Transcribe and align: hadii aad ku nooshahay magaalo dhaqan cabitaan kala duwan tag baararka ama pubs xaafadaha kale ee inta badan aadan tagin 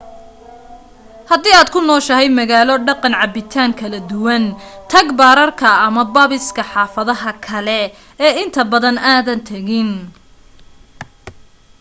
hadii 1.29 1.55
aad 1.59 1.69
ku 1.73 1.79
nooshahay 1.89 2.27
magaalo 2.39 2.73
dhaqan 2.87 3.13
cabitaan 3.21 3.71
kala 3.79 3.99
duwan 4.09 4.43
tag 4.91 5.07
baararka 5.19 5.69
ama 5.87 6.03
pubs 6.15 6.45
xaafadaha 6.57 7.31
kale 7.45 7.81
ee 8.25 8.33
inta 8.43 8.61
badan 8.71 8.97
aadan 9.13 9.39
tagin 9.49 9.89